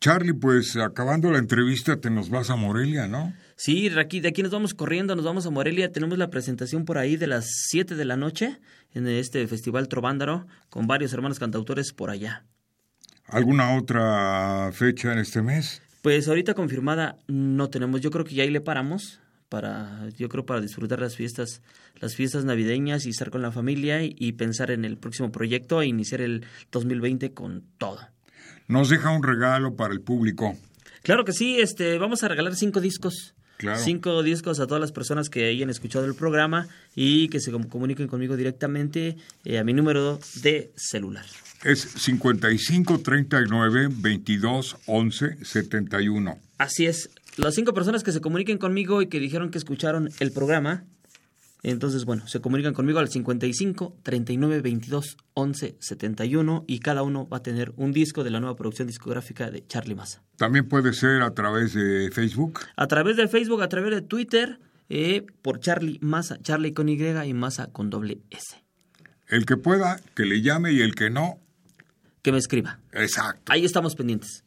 Charlie, 0.00 0.32
pues 0.32 0.74
acabando 0.76 1.30
la 1.30 1.38
entrevista 1.38 2.00
te 2.00 2.08
nos 2.08 2.30
vas 2.30 2.48
a 2.48 2.56
Morelia, 2.56 3.08
¿no? 3.08 3.34
Sí, 3.56 3.90
aquí, 3.98 4.20
de 4.20 4.28
aquí 4.28 4.42
nos 4.42 4.52
vamos 4.52 4.72
corriendo, 4.72 5.14
nos 5.16 5.24
vamos 5.26 5.44
a 5.44 5.50
Morelia. 5.50 5.92
Tenemos 5.92 6.16
la 6.16 6.30
presentación 6.30 6.86
por 6.86 6.96
ahí 6.96 7.18
de 7.18 7.26
las 7.26 7.46
7 7.68 7.94
de 7.94 8.04
la 8.06 8.16
noche 8.16 8.58
en 8.94 9.06
este 9.06 9.46
Festival 9.48 9.88
Trovándaro 9.88 10.46
con 10.70 10.86
varios 10.86 11.12
hermanos 11.12 11.38
cantautores 11.38 11.92
por 11.92 12.08
allá. 12.08 12.46
¿Alguna 13.28 13.76
otra 13.76 14.70
fecha 14.72 15.12
en 15.12 15.18
este 15.18 15.42
mes? 15.42 15.82
Pues 16.02 16.28
ahorita 16.28 16.54
confirmada 16.54 17.16
no 17.26 17.68
tenemos. 17.68 18.00
Yo 18.00 18.10
creo 18.10 18.24
que 18.24 18.34
ya 18.34 18.42
ahí 18.42 18.50
le 18.50 18.60
paramos 18.62 19.20
para, 19.48 20.08
yo 20.16 20.28
creo 20.28 20.46
para 20.46 20.60
disfrutar 20.60 21.00
las 21.00 21.14
fiestas, 21.14 21.60
las 22.00 22.14
fiestas 22.14 22.44
navideñas 22.44 23.04
y 23.04 23.10
estar 23.10 23.30
con 23.30 23.42
la 23.42 23.52
familia 23.52 24.02
y, 24.02 24.16
y 24.18 24.32
pensar 24.32 24.70
en 24.70 24.84
el 24.84 24.96
próximo 24.96 25.30
proyecto 25.30 25.82
e 25.82 25.86
iniciar 25.86 26.22
el 26.22 26.46
2020 26.72 27.32
con 27.32 27.64
todo. 27.76 28.00
Nos 28.66 28.88
deja 28.88 29.10
un 29.10 29.22
regalo 29.22 29.76
para 29.76 29.92
el 29.92 30.00
público. 30.00 30.56
Claro 31.02 31.24
que 31.24 31.32
sí, 31.32 31.60
este, 31.60 31.98
vamos 31.98 32.22
a 32.22 32.28
regalar 32.28 32.54
cinco 32.54 32.80
discos. 32.80 33.34
Cinco 33.76 34.22
discos 34.22 34.60
a 34.60 34.66
todas 34.66 34.80
las 34.80 34.92
personas 34.92 35.28
que 35.28 35.48
hayan 35.48 35.70
escuchado 35.70 36.04
el 36.04 36.14
programa 36.14 36.68
y 36.94 37.28
que 37.28 37.40
se 37.40 37.50
comuniquen 37.50 38.06
conmigo 38.06 38.36
directamente 38.36 39.16
eh, 39.44 39.58
a 39.58 39.64
mi 39.64 39.72
número 39.72 40.20
de 40.42 40.70
celular. 40.76 41.24
Es 41.64 41.80
55 41.80 43.00
39 43.00 43.88
22 43.90 44.76
11 44.86 45.44
71. 45.44 46.38
Así 46.58 46.86
es. 46.86 47.10
Las 47.36 47.54
cinco 47.54 47.72
personas 47.74 48.02
que 48.02 48.12
se 48.12 48.20
comuniquen 48.20 48.58
conmigo 48.58 49.02
y 49.02 49.08
que 49.08 49.20
dijeron 49.20 49.50
que 49.50 49.58
escucharon 49.58 50.10
el 50.20 50.32
programa, 50.32 50.84
entonces, 51.62 52.04
bueno, 52.04 52.26
se 52.28 52.40
comunican 52.40 52.72
conmigo 52.72 53.00
al 53.00 53.08
55 53.08 53.96
39 54.02 54.60
22 54.60 55.16
11 55.34 55.76
71 55.80 56.64
y 56.68 56.78
cada 56.78 57.02
uno 57.02 57.28
va 57.28 57.38
a 57.38 57.42
tener 57.42 57.72
un 57.76 57.92
disco 57.92 58.22
de 58.22 58.30
la 58.30 58.40
nueva 58.40 58.56
producción 58.56 58.86
discográfica 58.86 59.50
de 59.50 59.66
Charlie 59.66 59.94
Massa. 59.94 60.22
También 60.36 60.68
puede 60.68 60.92
ser 60.92 61.22
a 61.22 61.34
través 61.34 61.74
de 61.74 62.10
Facebook. 62.12 62.60
A 62.76 62.86
través 62.86 63.16
de 63.16 63.26
Facebook, 63.26 63.62
a 63.62 63.68
través 63.68 63.92
de 63.92 64.02
Twitter, 64.02 64.60
eh, 64.88 65.26
por 65.42 65.58
Charlie 65.58 65.98
Massa, 66.00 66.38
Charlie 66.40 66.72
con 66.72 66.88
Y 66.88 66.98
y 67.02 67.34
Massa 67.34 67.72
con 67.72 67.90
doble 67.90 68.20
S. 68.30 68.62
El 69.26 69.44
que 69.44 69.56
pueda, 69.56 70.00
que 70.14 70.24
le 70.24 70.40
llame 70.40 70.72
y 70.72 70.80
el 70.80 70.94
que 70.94 71.10
no, 71.10 71.40
que 72.22 72.32
me 72.32 72.38
escriba. 72.38 72.78
Exacto. 72.92 73.52
Ahí 73.52 73.64
estamos 73.64 73.94
pendientes. 73.94 74.44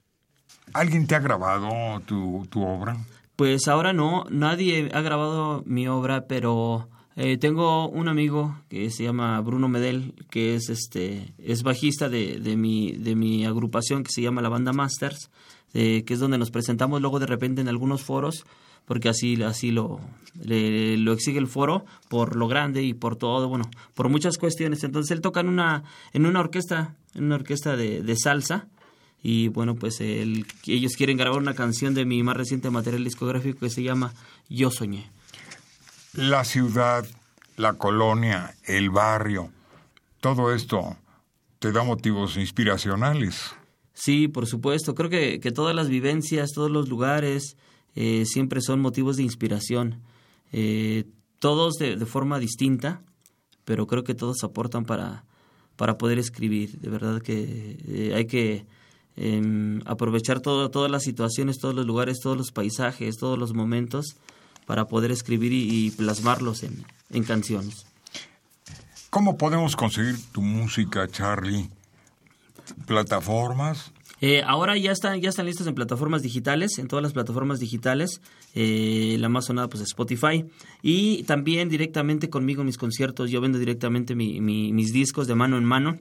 ¿Alguien 0.74 1.08
te 1.08 1.16
ha 1.16 1.20
grabado 1.20 2.00
tu, 2.06 2.48
tu 2.50 2.64
obra? 2.64 2.98
Pues 3.36 3.68
ahora 3.68 3.92
no, 3.92 4.26
nadie 4.30 4.90
ha 4.94 5.02
grabado 5.02 5.64
mi 5.66 5.88
obra, 5.88 6.28
pero 6.28 6.90
eh, 7.24 7.38
tengo 7.38 7.88
un 7.88 8.08
amigo 8.08 8.58
que 8.68 8.90
se 8.90 9.04
llama 9.04 9.40
Bruno 9.42 9.68
Medel, 9.70 10.16
que 10.32 10.56
es 10.56 10.70
este 10.70 11.34
es 11.38 11.62
bajista 11.62 12.10
de, 12.10 12.40
de, 12.40 12.58
mi, 12.58 12.94
de 12.94 13.16
mi 13.16 13.46
agrupación 13.46 14.04
que 14.04 14.12
se 14.12 14.24
llama 14.24 14.42
la 14.42 14.50
Banda 14.50 14.74
Masters, 14.74 15.30
que 15.72 16.04
es 16.08 16.20
donde 16.20 16.40
nos 16.40 16.50
presentamos 16.50 17.00
luego 17.00 17.20
de 17.20 17.28
repente 17.28 17.62
en 17.62 17.68
algunos 17.68 18.02
foros, 18.02 18.46
porque 18.86 19.08
así, 19.08 19.42
así 19.44 19.70
lo, 19.70 20.00
lo 20.44 21.14
exige 21.14 21.38
el 21.38 21.48
foro, 21.48 21.86
por 22.10 22.36
lo 22.36 22.48
grande 22.48 22.82
y 22.82 22.96
por 22.96 23.16
todo, 23.16 23.48
bueno, 23.48 23.70
por 23.94 24.10
muchas 24.10 24.40
cuestiones. 24.40 24.84
Entonces 24.84 25.12
él 25.12 25.22
toca 25.22 25.42
en 25.42 25.50
una, 25.50 25.84
en 26.14 26.26
una 26.26 26.40
orquesta, 26.40 26.96
en 27.14 27.26
una 27.26 27.36
orquesta 27.36 27.78
de, 27.78 28.02
de 28.02 28.16
salsa, 28.18 28.68
y 29.24 29.50
bueno, 29.50 29.76
pues 29.76 30.02
él, 30.02 30.48
ellos 30.66 30.94
quieren 30.98 31.18
grabar 31.18 31.40
una 31.40 31.54
canción 31.54 31.94
de 31.94 32.06
mi 32.06 32.24
más 32.24 32.36
reciente 32.36 32.72
material 32.72 33.04
discográfico 33.04 33.60
que 33.60 33.70
se 33.70 33.84
llama 33.84 34.16
Yo 34.50 34.72
Soñé 34.72 35.12
la 36.14 36.44
ciudad, 36.44 37.06
la 37.58 37.74
colonia, 37.74 38.56
el 38.66 38.90
barrio, 38.90 39.52
todo 40.20 40.54
esto 40.54 40.98
te 41.60 41.72
da 41.72 41.84
motivos 41.84 42.38
inspiracionales. 42.38 43.56
Sí, 43.94 44.28
por 44.28 44.48
supuesto. 44.48 44.96
Creo 44.96 45.10
que, 45.10 45.40
que 45.40 45.52
todas 45.52 45.76
las 45.76 45.90
vivencias, 45.90 46.52
todos 46.54 46.72
los 46.72 46.90
lugares, 46.90 47.56
eh, 47.96 48.26
siempre 48.26 48.62
son 48.62 48.80
motivos 48.80 49.18
de 49.18 49.24
inspiración. 49.24 50.02
Eh, 50.52 51.06
todos 51.40 51.76
de, 51.76 51.98
forma 52.06 52.40
distinta, 52.40 53.04
pero 53.66 53.88
creo 53.88 54.04
que 54.04 54.16
todos 54.16 54.44
aportan 54.44 54.86
para, 54.86 55.26
para 55.76 55.98
poder 55.98 56.20
escribir. 56.20 56.80
De 56.80 56.90
verdad 56.90 57.22
que 57.22 57.78
eh, 57.88 58.14
hay 58.16 58.26
que 58.26 58.66
em, 59.16 59.82
aprovechar 59.86 60.40
todo, 60.40 60.70
todas 60.72 60.90
las 60.90 61.04
situaciones, 61.04 61.58
todos 61.58 61.76
los 61.76 61.86
lugares, 61.86 62.20
todos 62.22 62.38
los 62.38 62.52
paisajes, 62.52 63.18
todos 63.18 63.38
los 63.38 63.54
momentos 63.54 64.18
para 64.72 64.86
poder 64.86 65.12
escribir 65.12 65.52
y, 65.52 65.92
plasmarlos 65.92 66.64
en, 66.64 66.86
en, 67.10 67.26
canciones. 67.26 67.86
¿Cómo 69.10 69.38
podemos 69.38 69.76
conseguir 69.76 70.16
tu 70.32 70.42
música, 70.42 71.10
Charlie? 71.10 71.70
¿Plataformas? 72.86 73.92
Eh, 74.22 74.42
ahora 74.48 74.78
ya 74.78 74.94
están, 74.94 75.20
ya 75.20 75.28
están 75.28 75.46
listos 75.46 75.68
en 75.68 75.76
plataformas 75.76 76.22
digitales, 76.22 76.80
en 76.80 76.88
todas 76.88 77.04
las 77.04 77.12
plataformas 77.12 77.60
digitales. 77.60 78.22
Eh, 78.56 79.18
la 79.20 79.28
más 79.28 79.48
sonada, 79.48 79.68
pues 79.68 79.84
Spotify. 79.84 80.46
Y 80.82 81.24
también 81.24 81.68
directamente 81.68 82.30
conmigo 82.30 82.64
mis 82.64 82.78
conciertos. 82.78 83.30
Yo 83.30 83.42
vendo 83.42 83.60
directamente 83.60 84.16
mi, 84.16 84.40
mi, 84.40 84.72
mis 84.72 84.94
discos 84.94 85.28
de 85.28 85.36
mano 85.36 85.58
en 85.58 85.66
mano. 85.66 86.00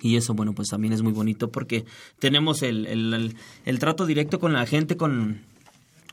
Y 0.00 0.16
eso, 0.16 0.32
bueno, 0.32 0.54
pues 0.54 0.68
también 0.68 0.94
es 0.94 1.02
muy 1.02 1.12
bonito 1.12 1.50
porque 1.50 1.84
tenemos 2.18 2.62
el, 2.62 2.86
el, 2.86 3.12
el, 3.12 3.36
el 3.66 3.78
trato 3.78 4.06
directo 4.06 4.40
con 4.40 4.54
la 4.54 4.64
gente, 4.64 4.96
con, 4.96 5.42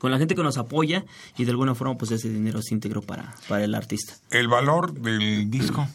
con 0.05 0.12
la 0.12 0.19
gente 0.19 0.35
que 0.35 0.43
nos 0.43 0.59
apoya 0.59 1.03
y 1.35 1.45
de 1.45 1.50
alguna 1.50 1.74
forma 1.74 1.97
pues 1.97 2.12
ese 2.12 2.29
dinero 2.29 2.59
es 2.59 2.71
íntegro 2.71 3.01
para, 3.01 3.33
para 3.47 3.63
el 3.63 3.74
artista. 3.74 4.13
¿El 4.29 4.47
valor 4.47 4.93
del 4.93 5.50
disco? 5.50 5.88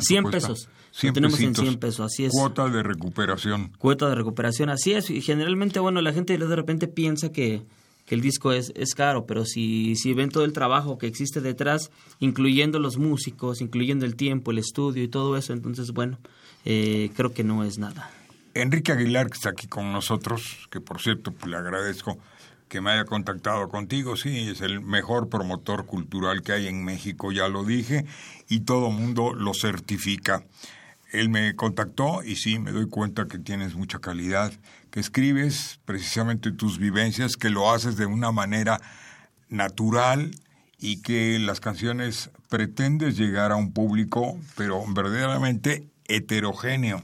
100 0.00 0.30
pesos. 0.30 0.70
100 0.92 1.12
tenemos 1.12 1.38
en 1.40 1.54
100 1.54 1.76
pesos, 1.76 2.00
así 2.00 2.24
es. 2.24 2.32
Cuota 2.32 2.66
de 2.70 2.82
recuperación. 2.82 3.72
Cuota 3.76 4.08
de 4.08 4.14
recuperación, 4.14 4.70
así 4.70 4.94
es. 4.94 5.10
Y 5.10 5.20
generalmente, 5.20 5.80
bueno, 5.80 6.00
la 6.00 6.14
gente 6.14 6.38
de 6.38 6.56
repente 6.56 6.88
piensa 6.88 7.30
que, 7.30 7.62
que 8.06 8.14
el 8.14 8.22
disco 8.22 8.52
es, 8.52 8.72
es 8.74 8.94
caro, 8.94 9.26
pero 9.26 9.44
si, 9.44 9.96
si 9.96 10.14
ven 10.14 10.30
todo 10.30 10.46
el 10.46 10.54
trabajo 10.54 10.96
que 10.96 11.06
existe 11.06 11.42
detrás, 11.42 11.90
incluyendo 12.20 12.78
los 12.78 12.96
músicos, 12.96 13.60
incluyendo 13.60 14.06
el 14.06 14.16
tiempo, 14.16 14.50
el 14.50 14.56
estudio 14.56 15.02
y 15.02 15.08
todo 15.08 15.36
eso, 15.36 15.52
entonces, 15.52 15.90
bueno, 15.90 16.16
eh, 16.64 17.10
creo 17.14 17.34
que 17.34 17.44
no 17.44 17.64
es 17.64 17.76
nada. 17.76 18.10
Enrique 18.54 18.92
Aguilar, 18.92 19.26
que 19.26 19.34
está 19.34 19.50
aquí 19.50 19.66
con 19.66 19.92
nosotros, 19.92 20.66
que 20.70 20.80
por 20.80 21.02
cierto 21.02 21.32
pues, 21.32 21.50
le 21.50 21.58
agradezco 21.58 22.16
que 22.68 22.80
me 22.80 22.90
haya 22.90 23.04
contactado 23.04 23.68
contigo. 23.68 24.16
Sí, 24.16 24.48
es 24.48 24.60
el 24.60 24.80
mejor 24.80 25.28
promotor 25.28 25.86
cultural 25.86 26.42
que 26.42 26.52
hay 26.52 26.66
en 26.66 26.84
México, 26.84 27.32
ya 27.32 27.48
lo 27.48 27.64
dije, 27.64 28.04
y 28.48 28.60
todo 28.60 28.90
mundo 28.90 29.34
lo 29.34 29.54
certifica. 29.54 30.44
Él 31.12 31.28
me 31.28 31.54
contactó 31.54 32.22
y 32.22 32.36
sí, 32.36 32.58
me 32.58 32.72
doy 32.72 32.88
cuenta 32.88 33.26
que 33.26 33.38
tienes 33.38 33.74
mucha 33.74 34.00
calidad, 34.00 34.52
que 34.90 35.00
escribes 35.00 35.80
precisamente 35.84 36.50
tus 36.50 36.78
vivencias, 36.78 37.36
que 37.36 37.50
lo 37.50 37.70
haces 37.72 37.96
de 37.96 38.06
una 38.06 38.32
manera 38.32 38.80
natural 39.48 40.32
y 40.78 41.00
que 41.02 41.38
las 41.38 41.60
canciones 41.60 42.30
pretendes 42.48 43.16
llegar 43.16 43.52
a 43.52 43.56
un 43.56 43.72
público, 43.72 44.38
pero 44.56 44.84
verdaderamente 44.88 45.88
heterogéneo. 46.08 47.02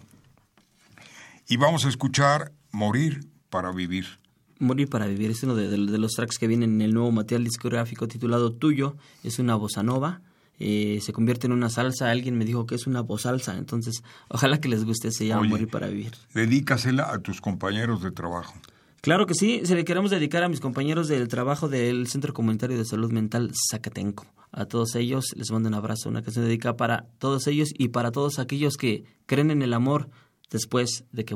Y 1.49 1.57
vamos 1.57 1.85
a 1.85 1.89
escuchar 1.89 2.53
Morir 2.71 3.29
para 3.51 3.73
Vivir. 3.73 4.22
Morir 4.63 4.89
para 4.89 5.07
Vivir 5.07 5.31
es 5.31 5.43
uno 5.43 5.55
de, 5.55 5.69
de 5.69 5.99
los 5.99 6.13
tracks 6.13 6.39
que 6.39 6.47
vienen 6.47 6.75
en 6.75 6.83
el 6.83 6.95
nuevo 6.95 7.13
material 7.13 7.45
discográfico 7.45 8.09
titulado 8.09 8.53
Tuyo. 8.53 8.97
Es 9.23 9.39
una 9.39 9.57
bossa 9.57 9.83
nova 9.83 10.23
eh, 10.65 11.01
se 11.03 11.13
convierte 11.13 11.49
en 11.49 11.53
una 11.53 11.71
salsa. 11.71 12.11
Alguien 12.11 12.39
me 12.39 12.45
dijo 12.45 12.67
que 12.67 12.77
es 12.77 12.87
una 12.87 13.05
salsa, 13.19 13.57
entonces 13.59 14.03
ojalá 14.29 14.61
que 14.61 14.69
les 14.69 14.85
guste, 14.85 15.11
se 15.11 15.27
llama 15.27 15.43
Morir 15.43 15.69
para 15.69 15.89
Vivir. 15.89 16.13
Dedícasela 16.35 17.13
a 17.13 17.19
tus 17.19 17.41
compañeros 17.41 18.01
de 18.01 18.13
trabajo. 18.13 18.55
Claro 19.01 19.27
que 19.27 19.35
sí, 19.35 19.63
se 19.65 19.75
le 19.75 19.85
queremos 19.85 20.13
dedicar 20.13 20.45
a 20.45 20.49
mis 20.49 20.61
compañeros 20.61 21.09
del 21.09 21.27
trabajo 21.27 21.69
del 21.69 22.07
Centro 22.07 22.33
Comunitario 22.33 22.79
de 22.79 22.85
Salud 22.85 23.11
Mental 23.11 23.51
Zacatenco. 23.73 24.27
A 24.53 24.67
todos 24.67 24.95
ellos 24.95 25.25
les 25.35 25.51
mando 25.51 25.69
un 25.69 25.75
abrazo, 25.75 26.09
una 26.09 26.23
canción 26.23 26.45
dedicada 26.45 26.77
para 26.77 27.07
todos 27.19 27.49
ellos 27.49 27.71
y 27.77 27.89
para 27.89 28.13
todos 28.13 28.39
aquellos 28.39 28.77
que 28.77 29.05
creen 29.27 29.51
en 29.51 29.63
el 29.63 29.75
amor 29.75 30.11
después 30.49 31.05
de 31.11 31.25
que 31.25 31.35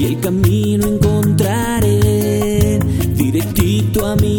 y 0.00 0.04
el 0.06 0.20
camino 0.20 0.86
encontraré 0.86 2.78
directito 3.14 4.06
a 4.06 4.16
mi 4.16 4.29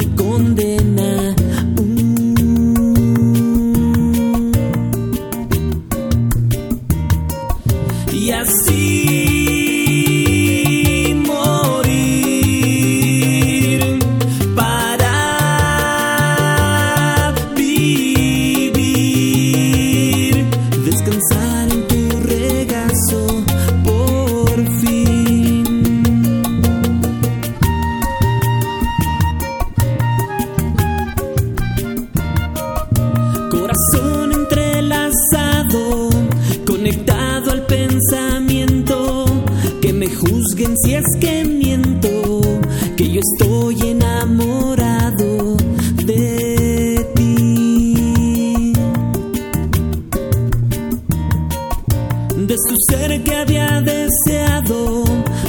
Su 52.67 52.75
ser 52.89 53.23
que 53.23 53.35
había 53.35 53.81
deseado 53.81 55.03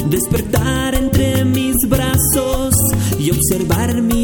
despertar 0.09 0.95
entre 0.95 1.45
mis 1.45 1.77
brazos 1.89 2.75
y 3.19 3.31
observar 3.31 4.01
mi 4.01 4.22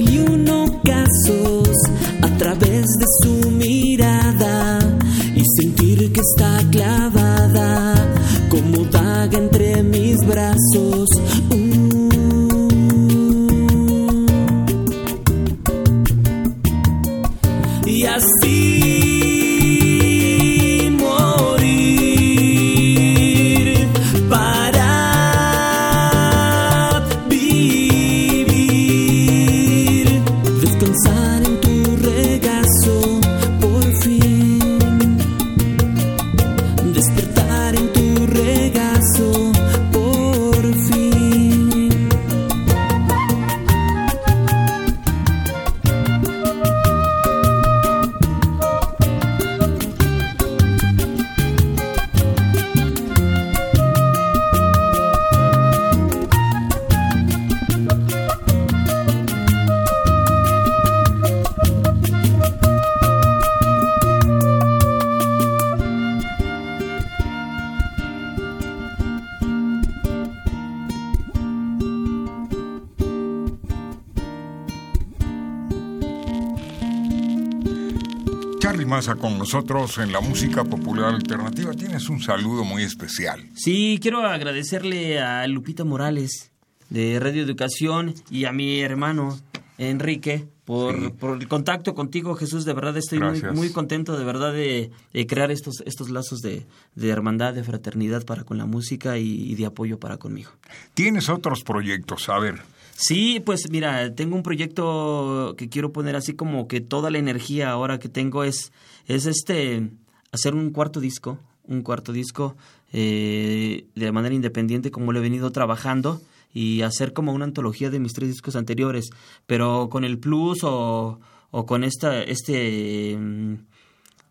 con 79.06 79.38
nosotros 79.38 79.98
en 79.98 80.10
la 80.10 80.20
música 80.20 80.64
popular 80.64 81.14
alternativa. 81.14 81.72
Tienes 81.72 82.08
un 82.08 82.20
saludo 82.20 82.64
muy 82.64 82.82
especial. 82.82 83.48
Sí, 83.54 84.00
quiero 84.02 84.26
agradecerle 84.26 85.20
a 85.20 85.46
Lupita 85.46 85.84
Morales 85.84 86.50
de 86.90 87.20
Radio 87.20 87.44
Educación 87.44 88.12
y 88.28 88.46
a 88.46 88.52
mi 88.52 88.80
hermano 88.80 89.38
Enrique 89.78 90.48
por, 90.64 91.14
por 91.14 91.40
el 91.40 91.46
contacto 91.46 91.94
contigo, 91.94 92.34
Jesús. 92.34 92.64
De 92.64 92.72
verdad 92.72 92.96
estoy 92.96 93.20
muy, 93.20 93.40
muy, 93.54 93.70
contento, 93.70 94.18
de 94.18 94.24
verdad, 94.24 94.52
de, 94.52 94.90
crear 95.28 95.52
estos, 95.52 95.80
estos 95.86 96.10
lazos 96.10 96.40
de, 96.40 96.66
de, 96.96 97.08
hermandad, 97.08 97.54
de 97.54 97.62
fraternidad 97.62 98.26
para 98.26 98.42
con 98.42 98.58
la 98.58 98.66
música 98.66 99.16
y 99.16 99.54
de 99.54 99.64
apoyo 99.64 100.00
para 100.00 100.16
conmigo. 100.16 100.50
¿Tienes 100.94 101.28
otros 101.28 101.62
proyectos? 101.62 102.28
A 102.28 102.40
ver. 102.40 102.56
Sí, 103.00 103.38
pues 103.38 103.70
mira, 103.70 104.12
tengo 104.16 104.34
un 104.34 104.42
proyecto 104.42 105.54
que 105.56 105.68
quiero 105.68 105.92
poner 105.92 106.16
así 106.16 106.34
como 106.34 106.66
que 106.66 106.80
toda 106.80 107.12
la 107.12 107.18
energía 107.18 107.70
ahora 107.70 108.00
que 108.00 108.08
tengo 108.08 108.42
es, 108.42 108.72
es 109.06 109.26
este, 109.26 109.90
hacer 110.32 110.56
un 110.56 110.70
cuarto 110.70 110.98
disco, 110.98 111.38
un 111.62 111.82
cuarto 111.82 112.12
disco 112.12 112.56
eh, 112.92 113.86
de 113.94 114.10
manera 114.10 114.34
independiente 114.34 114.90
como 114.90 115.12
lo 115.12 115.20
he 115.20 115.22
venido 115.22 115.52
trabajando 115.52 116.20
y 116.52 116.82
hacer 116.82 117.12
como 117.12 117.32
una 117.32 117.44
antología 117.44 117.88
de 117.88 118.00
mis 118.00 118.14
tres 118.14 118.30
discos 118.30 118.56
anteriores, 118.56 119.10
pero 119.46 119.88
con 119.90 120.02
el 120.02 120.18
plus 120.18 120.64
o, 120.64 121.20
o 121.52 121.66
con 121.66 121.84
esta, 121.84 122.20
este, 122.20 123.16
mm, 123.16 123.54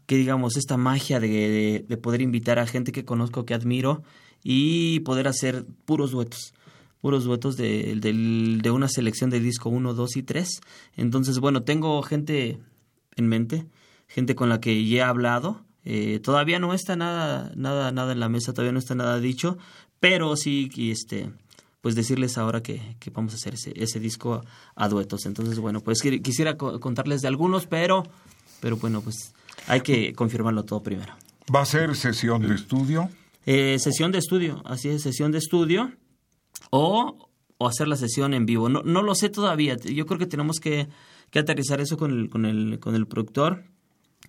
que 0.08 0.18
digamos, 0.18 0.58
esta 0.58 0.76
magia 0.76 1.22
de, 1.22 1.86
de 1.88 1.98
poder 1.98 2.22
invitar 2.22 2.60
a 2.60 2.68
gente 2.68 2.92
que 2.92 3.06
conozco, 3.06 3.46
que 3.46 3.54
admiro 3.54 4.04
y 4.44 5.00
poder 5.02 5.30
hacer 5.30 5.66
puros 5.86 6.12
duetos 6.12 6.54
puros 7.08 7.24
duetos 7.24 7.56
de, 7.56 7.96
de 8.02 8.70
una 8.70 8.90
selección 8.90 9.30
de 9.30 9.40
disco 9.40 9.70
1, 9.70 9.94
2 9.94 10.18
y 10.18 10.24
3. 10.24 10.60
Entonces, 10.98 11.40
bueno, 11.40 11.64
tengo 11.64 12.04
gente 12.04 12.60
en 13.16 13.28
mente, 13.30 13.66
gente 14.10 14.36
con 14.36 14.50
la 14.50 14.60
que 14.60 14.86
ya 14.86 14.98
he 14.98 15.02
hablado. 15.04 15.64
Eh, 15.86 16.20
todavía 16.20 16.60
no 16.60 16.74
está 16.74 16.98
nada, 16.98 17.50
nada, 17.56 17.94
nada 17.94 18.12
en 18.12 18.20
la 18.20 18.28
mesa, 18.28 18.52
todavía 18.52 18.74
no 18.74 18.80
está 18.80 18.94
nada 18.94 19.22
dicho, 19.22 19.58
pero 20.02 20.36
sí, 20.36 20.70
este, 20.76 21.32
pues 21.80 21.96
decirles 21.96 22.38
ahora 22.38 22.62
que, 22.62 22.98
que 23.00 23.10
vamos 23.10 23.32
a 23.32 23.36
hacer 23.38 23.54
ese, 23.54 23.72
ese, 23.78 24.02
disco 24.02 24.44
a 24.76 24.90
duetos. 24.90 25.26
Entonces, 25.26 25.60
bueno, 25.60 25.80
pues 25.80 26.02
quisiera 26.02 26.58
contarles 26.58 27.22
de 27.22 27.30
algunos, 27.30 27.68
pero, 27.68 28.04
pero 28.60 28.76
bueno, 28.76 29.00
pues 29.00 29.34
hay 29.68 29.80
que 29.80 30.12
confirmarlo 30.12 30.66
todo 30.66 30.84
primero. 30.84 31.14
¿Va 31.56 31.62
a 31.62 31.66
ser 31.66 31.96
sesión 31.96 32.42
de 32.42 32.54
estudio? 32.54 33.10
Eh, 33.46 33.80
sesión 33.80 34.12
de 34.12 34.18
estudio, 34.18 34.62
así 34.66 34.90
es, 34.90 35.04
sesión 35.04 35.32
de 35.32 35.38
estudio 35.38 35.94
o, 36.70 37.30
o 37.58 37.68
hacer 37.68 37.88
la 37.88 37.96
sesión 37.96 38.34
en 38.34 38.46
vivo. 38.46 38.70
No, 38.70 38.82
no 38.84 39.02
lo 39.02 39.16
sé 39.16 39.30
todavía. 39.30 39.78
Yo 39.78 40.06
creo 40.06 40.20
que 40.20 40.28
tenemos 40.28 40.60
que, 40.60 40.88
que 41.32 41.40
aterrizar 41.40 41.82
eso 41.82 41.98
con 41.98 42.12
el, 42.12 42.30
con 42.30 42.46
el, 42.46 42.80
con 42.80 42.96
el 42.96 43.08
productor 43.08 43.66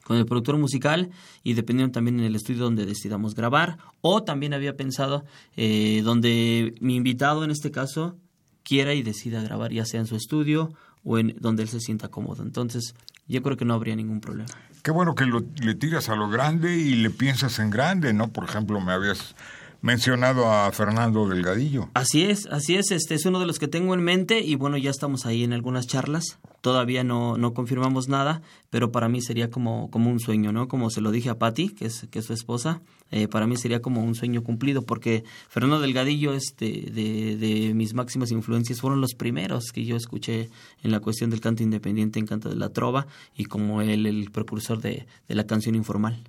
con 0.09 0.16
el 0.16 0.24
productor 0.24 0.57
musical 0.57 1.11
y 1.42 1.53
dependiendo 1.53 1.92
también 1.92 2.18
en 2.18 2.24
el 2.24 2.35
estudio 2.35 2.64
donde 2.64 2.87
decidamos 2.87 3.35
grabar. 3.35 3.77
O 4.01 4.22
también 4.22 4.55
había 4.55 4.74
pensado 4.74 5.24
eh, 5.55 6.01
donde 6.03 6.74
mi 6.81 6.96
invitado 6.96 7.44
en 7.44 7.51
este 7.51 7.70
caso 7.70 8.16
quiera 8.62 8.94
y 8.94 9.03
decida 9.03 9.42
grabar, 9.42 9.70
ya 9.70 9.85
sea 9.85 10.01
en 10.01 10.07
su 10.07 10.16
estudio 10.16 10.72
o 11.05 11.18
en 11.18 11.37
donde 11.38 11.62
él 11.62 11.68
se 11.68 11.81
sienta 11.81 12.09
cómodo. 12.09 12.42
Entonces, 12.42 12.94
yo 13.27 13.42
creo 13.42 13.59
que 13.59 13.66
no 13.66 13.74
habría 13.74 13.96
ningún 13.96 14.20
problema. 14.20 14.48
Qué 14.83 14.90
bueno 14.90 15.14
que 15.14 15.27
le 15.27 15.74
tiras 15.74 16.09
a 16.09 16.16
lo 16.16 16.31
grande 16.31 16.77
y 16.77 16.94
le 16.94 17.11
piensas 17.11 17.59
en 17.59 17.68
grande, 17.68 18.14
¿no? 18.14 18.29
Por 18.29 18.44
ejemplo, 18.44 18.81
me 18.81 18.92
habías 18.92 19.35
mencionado 19.81 20.51
a 20.51 20.71
Fernando 20.73 21.29
Delgadillo. 21.29 21.88
Así 21.95 22.25
es, 22.25 22.47
así 22.47 22.77
es, 22.77 22.91
este 22.91 23.14
es 23.14 23.25
uno 23.27 23.38
de 23.41 23.47
los 23.47 23.59
que 23.59 23.69
tengo 23.69 23.95
en 23.95 24.03
mente 24.03 24.41
y 24.41 24.55
bueno, 24.57 24.77
ya 24.77 24.91
estamos 24.91 25.27
ahí 25.27 25.45
en 25.45 25.53
algunas 25.53 25.87
charlas. 25.87 26.38
Todavía 26.61 27.05
no, 27.05 27.38
no 27.38 27.55
confirmamos 27.55 28.09
nada, 28.09 28.43
pero 28.71 28.91
para 28.91 29.09
mí 29.09 29.23
sería 29.23 29.51
como, 29.51 29.91
como 29.91 30.11
un 30.11 30.19
sueño, 30.19 30.53
¿no? 30.53 30.67
Como 30.67 30.91
se 30.91 31.01
lo 31.01 31.11
dije 31.12 31.31
a 31.31 31.38
Patti, 31.38 31.69
que 31.69 31.87
es, 31.87 32.07
que 32.11 32.19
es 32.19 32.25
su 32.25 32.33
esposa, 32.33 32.83
eh, 33.11 33.29
para 33.29 33.47
mí 33.47 33.57
sería 33.57 33.81
como 33.81 34.03
un 34.03 34.14
sueño 34.14 34.43
cumplido, 34.43 34.83
porque 34.83 35.25
Fernando 35.49 35.81
Delgadillo, 35.81 36.35
este, 36.35 36.91
de, 36.91 37.37
de 37.37 37.75
mis 37.75 37.95
máximas 37.95 38.33
influencias, 38.33 38.81
fueron 38.81 39.01
los 39.01 39.14
primeros 39.14 39.71
que 39.73 39.85
yo 39.85 39.97
escuché 39.97 40.51
en 40.83 40.91
la 40.91 41.01
cuestión 41.01 41.31
del 41.31 41.41
canto 41.41 41.62
independiente, 41.62 42.19
en 42.19 42.27
canto 42.27 42.49
de 42.49 42.57
la 42.57 42.71
trova, 42.71 43.07
y 43.37 43.45
como 43.45 43.81
él, 43.81 44.07
el 44.07 44.31
precursor 44.31 44.81
de, 44.81 45.07
de 45.29 45.35
la 45.35 45.47
canción 45.47 45.75
informal. 45.75 46.23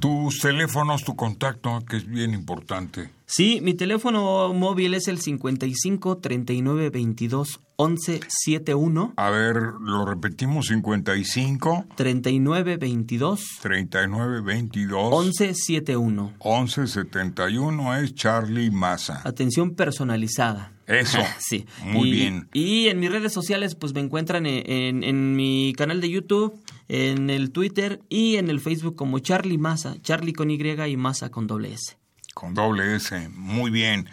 Tus 0.00 0.38
teléfonos, 0.40 1.04
tu 1.04 1.16
contacto, 1.16 1.84
que 1.88 1.96
es 1.96 2.06
bien 2.06 2.32
importante. 2.32 3.10
Sí, 3.26 3.60
mi 3.62 3.74
teléfono 3.74 4.54
móvil 4.54 4.94
es 4.94 5.06
el 5.08 5.18
55 5.18 6.18
39 6.18 6.90
22 6.90 7.60
11 7.76 8.20
71. 8.26 9.12
A 9.16 9.30
ver, 9.30 9.56
lo 9.80 10.04
repetimos, 10.04 10.66
55 10.68 11.86
39 11.94 12.76
22 12.76 13.58
39 13.60 14.40
22 14.40 15.12
11 15.12 15.54
71. 15.54 16.34
11 16.38 16.86
71 16.86 17.96
es 17.96 18.14
Charlie 18.14 18.70
Massa. 18.70 19.20
Atención 19.24 19.74
personalizada. 19.74 20.72
Eso. 20.86 21.18
sí. 21.38 21.66
Muy 21.84 22.10
bien. 22.10 22.48
Y 22.52 22.88
en 22.88 22.98
mis 22.98 23.12
redes 23.12 23.32
sociales, 23.32 23.74
pues 23.74 23.94
me 23.94 24.00
encuentran 24.00 24.46
en, 24.46 25.04
en 25.04 25.36
mi 25.36 25.74
canal 25.76 26.00
de 26.00 26.10
YouTube 26.10 26.58
en 26.88 27.30
el 27.30 27.50
Twitter 27.52 28.00
y 28.08 28.36
en 28.36 28.48
el 28.48 28.60
Facebook 28.60 28.96
como 28.96 29.18
Charlie 29.18 29.58
Massa, 29.58 29.87
Charlie 30.02 30.32
con 30.32 30.50
Y 30.50 30.60
y 30.60 30.96
Massa 30.96 31.30
con 31.30 31.46
doble 31.46 31.72
S. 31.72 31.96
Con 32.34 32.54
doble 32.54 32.96
S, 32.96 33.28
muy 33.34 33.70
bien. 33.70 34.08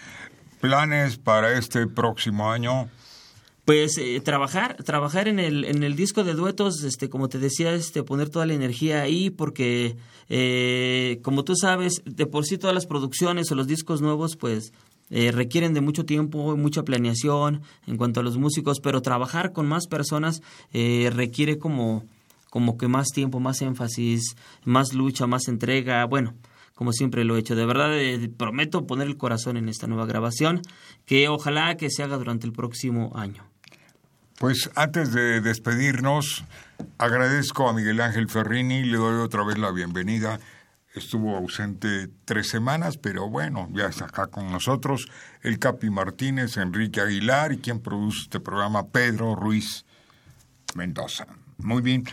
¿Planes 0.61 1.17
para 1.17 1.57
este 1.57 1.85
próximo 1.87 2.51
año? 2.51 2.89
Pues 3.65 3.97
eh, 3.97 4.21
trabajar, 4.23 4.77
trabajar 4.83 5.27
en 5.27 5.39
el, 5.39 5.65
en 5.65 5.81
el 5.81 5.95
disco 5.95 6.23
de 6.23 6.35
duetos, 6.35 6.83
este, 6.83 7.09
como 7.09 7.29
te 7.29 7.39
decía, 7.39 7.73
este, 7.73 8.03
poner 8.03 8.29
toda 8.29 8.45
la 8.45 8.53
energía 8.53 9.01
ahí, 9.01 9.31
porque 9.31 9.97
eh, 10.29 11.19
como 11.23 11.43
tú 11.43 11.55
sabes, 11.55 12.03
de 12.05 12.27
por 12.27 12.45
sí 12.45 12.59
todas 12.59 12.75
las 12.75 12.85
producciones 12.85 13.51
o 13.51 13.55
los 13.55 13.65
discos 13.65 14.01
nuevos, 14.01 14.35
pues 14.35 14.71
eh, 15.09 15.31
requieren 15.31 15.73
de 15.73 15.81
mucho 15.81 16.05
tiempo, 16.05 16.55
mucha 16.55 16.83
planeación 16.83 17.63
en 17.87 17.97
cuanto 17.97 18.19
a 18.19 18.23
los 18.23 18.37
músicos, 18.37 18.79
pero 18.79 19.01
trabajar 19.01 19.51
con 19.51 19.67
más 19.67 19.87
personas 19.87 20.41
requiere 20.71 21.57
como 21.57 22.03
como 22.55 22.77
que 22.77 22.87
más 22.87 23.07
tiempo, 23.09 23.41
más 23.41 23.61
énfasis, 23.61 24.37
más 24.63 24.93
lucha, 24.93 25.27
más 25.27 25.49
entrega, 25.49 26.05
bueno, 26.05 26.35
como 26.73 26.93
siempre 26.93 27.25
lo 27.25 27.35
he 27.35 27.39
hecho. 27.39 27.53
De 27.53 27.65
verdad, 27.65 27.93
eh, 27.99 28.29
prometo 28.29 28.87
poner 28.87 29.07
el 29.07 29.17
corazón 29.17 29.57
en 29.57 29.67
esta 29.67 29.87
nueva 29.87 30.05
grabación, 30.05 30.61
que 31.05 31.27
ojalá 31.27 31.75
que 31.75 31.89
se 31.89 32.01
haga 32.01 32.15
durante 32.15 32.47
el 32.47 32.53
próximo 32.53 33.11
año. 33.13 33.43
Pues 34.39 34.71
antes 34.75 35.11
de 35.11 35.41
despedirnos, 35.41 36.45
agradezco 36.97 37.67
a 37.67 37.73
Miguel 37.73 37.99
Ángel 37.99 38.29
Ferrini, 38.29 38.85
le 38.85 38.99
doy 38.99 39.21
otra 39.21 39.43
vez 39.43 39.57
la 39.57 39.71
bienvenida. 39.71 40.39
Estuvo 40.93 41.35
ausente 41.35 42.07
tres 42.23 42.47
semanas, 42.47 42.95
pero 42.95 43.29
bueno, 43.29 43.67
ya 43.73 43.87
está 43.87 44.05
acá 44.05 44.27
con 44.27 44.49
nosotros. 44.49 45.09
El 45.41 45.59
Capi 45.59 45.89
Martínez, 45.89 46.55
Enrique 46.55 47.01
Aguilar 47.01 47.51
y 47.51 47.57
quien 47.57 47.81
produce 47.81 48.21
este 48.21 48.39
programa, 48.39 48.87
Pedro 48.87 49.35
Ruiz 49.35 49.83
Mendoza. 50.73 51.27
Muy 51.57 51.81
bien. 51.81 52.05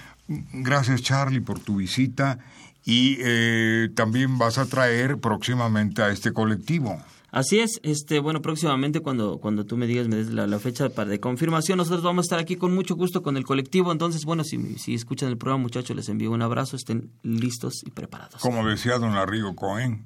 Gracias, 0.52 1.02
Charlie, 1.02 1.40
por 1.40 1.60
tu 1.60 1.76
visita. 1.76 2.38
Y 2.84 3.16
eh, 3.20 3.90
también 3.94 4.38
vas 4.38 4.58
a 4.58 4.66
traer 4.66 5.18
próximamente 5.18 6.02
a 6.02 6.10
este 6.10 6.32
colectivo. 6.32 7.00
Así 7.32 7.60
es, 7.60 7.80
este, 7.82 8.18
bueno, 8.18 8.42
próximamente 8.42 9.00
cuando, 9.00 9.38
cuando 9.38 9.64
tú 9.64 9.78
me 9.78 9.86
digas, 9.86 10.06
me 10.06 10.16
des 10.16 10.28
la, 10.28 10.58
fecha 10.58 10.90
para 10.90 11.08
de 11.08 11.18
confirmación, 11.18 11.78
nosotros 11.78 12.02
vamos 12.02 12.24
a 12.24 12.26
estar 12.26 12.38
aquí 12.38 12.56
con 12.56 12.74
mucho 12.74 12.94
gusto 12.94 13.22
con 13.22 13.38
el 13.38 13.44
colectivo. 13.44 13.90
Entonces, 13.90 14.26
bueno, 14.26 14.44
si, 14.44 14.78
si 14.78 14.94
escuchan 14.94 15.30
el 15.30 15.38
programa, 15.38 15.62
muchachos, 15.62 15.96
les 15.96 16.10
envío 16.10 16.30
un 16.30 16.42
abrazo, 16.42 16.76
estén 16.76 17.10
listos 17.22 17.84
y 17.86 17.90
preparados. 17.90 18.42
Como 18.42 18.66
decía 18.66 18.98
don 18.98 19.14
Larrigo 19.14 19.56
Cohen, 19.56 20.04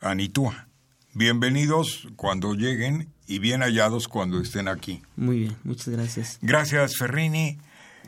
Anitúa, 0.00 0.68
bienvenidos 1.14 2.08
cuando 2.16 2.52
lleguen 2.52 3.08
y 3.26 3.38
bien 3.38 3.62
hallados 3.62 4.06
cuando 4.06 4.38
estén 4.38 4.68
aquí. 4.68 5.00
Muy 5.16 5.38
bien, 5.38 5.56
muchas 5.64 5.88
gracias. 5.88 6.38
Gracias, 6.42 6.98
Ferrini. 6.98 7.58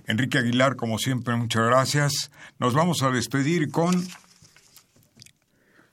Enrique 0.06 0.38
Aguilar, 0.38 0.76
como 0.76 0.98
siempre, 0.98 1.34
muchas 1.36 1.66
gracias. 1.66 2.30
Nos 2.58 2.74
vamos 2.74 3.02
a 3.02 3.10
despedir 3.10 3.70
con 3.70 3.94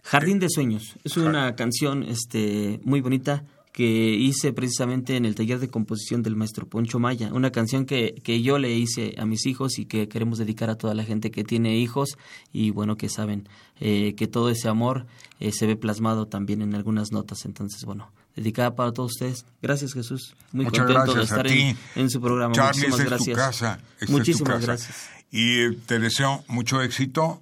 Jardín 0.03 0.39
de 0.39 0.47
Sueños. 0.49 0.97
Es 1.03 1.15
una 1.17 1.55
canción 1.55 2.03
este, 2.03 2.79
muy 2.83 2.99
bonita 3.01 3.45
que 3.71 3.85
hice 3.85 4.51
precisamente 4.51 5.15
en 5.15 5.25
el 5.25 5.35
taller 5.35 5.59
de 5.59 5.69
composición 5.69 6.23
del 6.23 6.35
maestro 6.35 6.67
Poncho 6.67 6.99
Maya. 6.99 7.31
Una 7.33 7.51
canción 7.51 7.85
que, 7.85 8.15
que 8.21 8.41
yo 8.41 8.59
le 8.59 8.73
hice 8.73 9.15
a 9.17 9.25
mis 9.25 9.45
hijos 9.45 9.79
y 9.79 9.85
que 9.85 10.09
queremos 10.09 10.37
dedicar 10.37 10.69
a 10.69 10.75
toda 10.75 10.93
la 10.93 11.05
gente 11.05 11.31
que 11.31 11.45
tiene 11.45 11.77
hijos 11.77 12.17
y 12.51 12.71
bueno, 12.71 12.97
que 12.97 13.07
saben 13.07 13.47
eh, 13.79 14.13
que 14.15 14.27
todo 14.27 14.49
ese 14.49 14.67
amor 14.67 15.05
eh, 15.39 15.53
se 15.53 15.67
ve 15.67 15.77
plasmado 15.77 16.27
también 16.27 16.61
en 16.61 16.75
algunas 16.75 17.13
notas. 17.13 17.45
Entonces, 17.45 17.85
bueno, 17.85 18.11
dedicada 18.35 18.75
para 18.75 18.91
todos 18.91 19.11
ustedes. 19.11 19.45
Gracias, 19.61 19.93
Jesús. 19.93 20.33
Muy 20.51 20.65
contento 20.65 21.13
de 21.13 21.23
estar 21.23 21.47
en, 21.47 22.09
su 22.09 22.21
programa. 22.21 22.53
Muchísimas 22.55 22.99
gracias. 22.99 23.35
tu 23.37 23.41
casa. 23.41 23.79
Muchísimas 24.07 24.65
gracias. 24.65 25.09
Y 25.31 25.61
eh, 25.61 25.77
te 25.85 25.99
deseo 25.99 26.43
mucho 26.47 26.81
éxito, 26.81 27.41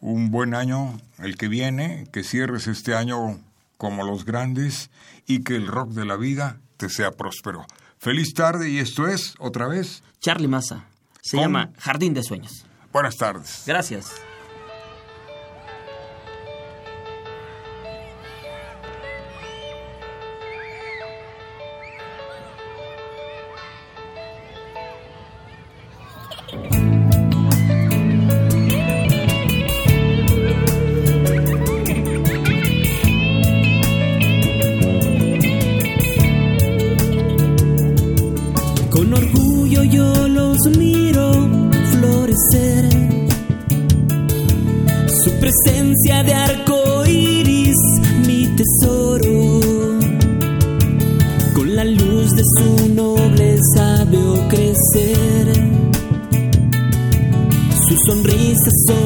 un 0.00 0.30
buen 0.30 0.54
año 0.54 1.00
el 1.18 1.36
que 1.36 1.48
viene, 1.48 2.06
que 2.12 2.22
cierres 2.22 2.66
este 2.66 2.94
año 2.94 3.40
como 3.76 4.04
los 4.04 4.24
grandes 4.24 4.90
y 5.26 5.42
que 5.42 5.56
el 5.56 5.66
rock 5.66 5.90
de 5.90 6.04
la 6.04 6.16
vida 6.16 6.58
te 6.76 6.88
sea 6.88 7.10
próspero. 7.12 7.66
Feliz 7.98 8.34
tarde 8.34 8.70
y 8.70 8.78
esto 8.78 9.08
es, 9.08 9.34
otra 9.38 9.66
vez. 9.66 10.02
Charlie 10.20 10.48
Massa. 10.48 10.84
Se 11.22 11.36
llama 11.38 11.72
Jardín 11.78 12.14
de 12.14 12.22
Sueños. 12.22 12.64
Buenas 12.92 13.16
tardes. 13.16 13.64
Gracias. 13.66 14.12
Sus 57.86 57.98
sonrisas 58.06 58.72
son 58.86 59.05